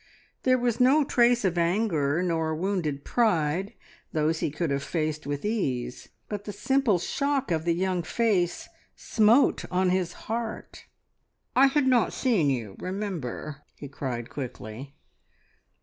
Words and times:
There 0.41 0.57
was 0.57 0.79
no 0.79 1.03
trace 1.03 1.45
of 1.45 1.59
anger, 1.59 2.23
nor 2.23 2.55
wounded 2.55 3.03
pride 3.05 3.75
those 4.13 4.39
he 4.39 4.49
could 4.49 4.71
have 4.71 4.81
faced 4.81 5.27
with 5.27 5.45
ease 5.45 6.09
but 6.27 6.45
the 6.45 6.51
simple 6.51 6.97
shock 6.97 7.51
of 7.51 7.65
the 7.65 7.75
young 7.75 8.01
face 8.01 8.67
smote 8.95 9.63
on 9.69 9.91
his 9.91 10.13
heart. 10.25 10.85
"I 11.55 11.67
had 11.67 11.85
not 11.85 12.13
seen 12.13 12.49
you, 12.49 12.75
remember!" 12.79 13.61
he 13.75 13.87
cried 13.87 14.31
quickly. 14.31 14.95